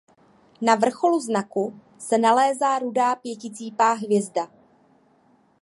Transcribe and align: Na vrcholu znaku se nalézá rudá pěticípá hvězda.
Na 0.61 0.75
vrcholu 0.75 1.19
znaku 1.19 1.79
se 1.99 2.17
nalézá 2.17 2.79
rudá 2.79 3.15
pěticípá 3.15 3.93
hvězda. 3.93 4.47